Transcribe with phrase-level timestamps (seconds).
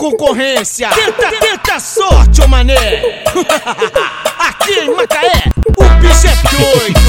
[0.00, 0.88] concorrência.
[0.88, 3.22] Tenta, tenta sorte, ô mané.
[4.40, 5.44] Aqui em Macaé,
[5.76, 7.00] o bicho é doido.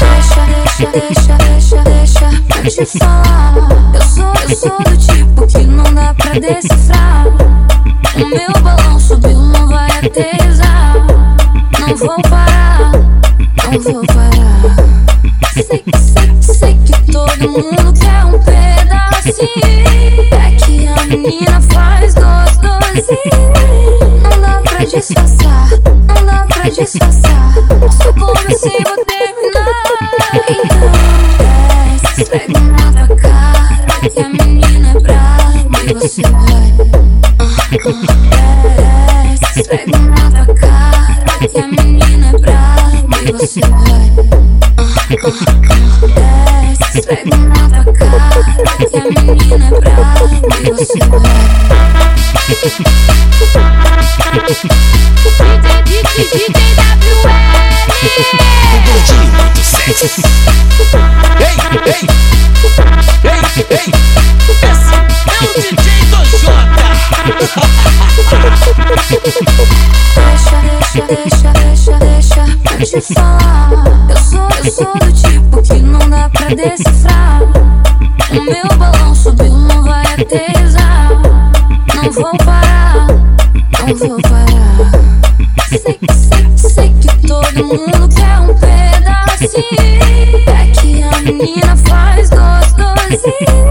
[0.00, 0.46] Deixa,
[0.90, 2.30] deixa, deixa, deixa,
[2.62, 3.54] deixa eu te falar.
[3.92, 7.73] Eu sou, eu sou do tipo que não dá pra decifrar.
[8.16, 10.94] O meu balão subiu, não vai aterrissar.
[11.80, 12.92] Não vou parar,
[13.64, 14.94] não vou parar.
[15.52, 19.48] Sei sei, sei que todo mundo quer um pedacinho.
[20.30, 23.18] É que a menina faz gostosinho.
[24.22, 25.68] Não dá pra disfarçar,
[26.06, 27.54] não dá pra disfarçar.
[28.16, 29.74] Comecei, vou terminar.
[30.50, 30.86] Então
[31.98, 34.08] desce, esfrega na tua cara.
[34.08, 37.13] Que a menina é brava e você vai.
[61.40, 61.56] Ei,
[61.86, 62.43] ei, ei,
[70.94, 72.46] Deixa, deixa, deixa,
[72.78, 73.68] deixa, eu te falar.
[74.08, 77.42] Eu sou, eu sou do tipo que não dá pra decifrar.
[78.30, 81.10] O meu balão subiu, não vai aterrissar.
[81.96, 84.76] Não vou parar, não vou parar.
[85.70, 89.64] Sei, sei, sei que todo mundo quer um pedacinho.
[90.46, 93.66] É que a menina faz gostosinho.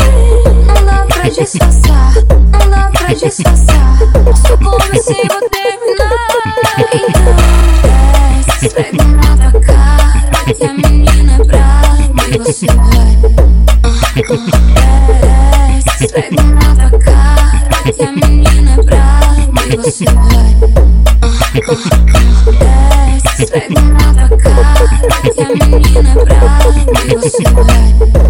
[0.68, 2.16] Não dá pra disfarçar,
[2.52, 3.98] não dá pra disfarçar.
[4.46, 5.24] Só comecei,
[12.54, 12.68] Desce,
[16.04, 17.82] esfrega na tua cara.
[17.92, 19.48] Que a menina brava
[27.10, 28.23] e você vai.